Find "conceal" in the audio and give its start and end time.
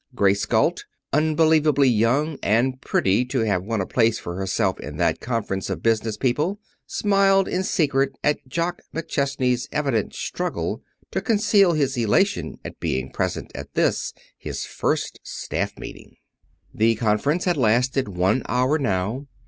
11.21-11.73